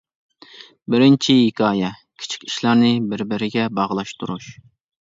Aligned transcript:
بىرىنچى 0.93 1.35
ھېكايە: 1.41 1.93
كىچىك 2.25 2.49
ئىشلارنى 2.49 2.91
بىر-بىرىگە 3.13 3.71
باغلاشتۇرۇش. 3.83 4.55